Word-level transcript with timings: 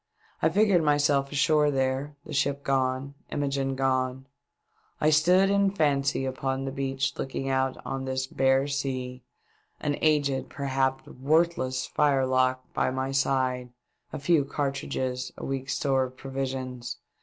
I 0.41 0.49
figured 0.49 0.81
myself 0.81 1.31
ashore 1.31 1.69
there— 1.69 2.15
the 2.25 2.33
ship 2.33 2.63
gone— 2.63 3.13
Imogene 3.31 3.75
gone! 3.75 4.25
I 4.99 5.11
stood 5.11 5.51
in 5.51 5.69
fancy 5.69 6.25
upon 6.25 6.65
the 6.65 6.71
beach 6.71 7.13
looking 7.19 7.49
out 7.49 7.77
on 7.85 8.05
this 8.05 8.25
bare 8.25 8.65
sea; 8.65 9.21
an 9.79 9.97
aged, 10.01 10.49
perhaps 10.49 11.05
worthless 11.05 11.85
firelock 11.85 12.63
by 12.73 12.89
my 12.89 13.11
side, 13.11 13.73
a 14.11 14.17
few 14.17 14.43
cartridges, 14.43 15.31
a 15.37 15.45
week's 15.45 15.75
store 15.75 16.05
of 16.05 16.17
provisions 16.17 16.97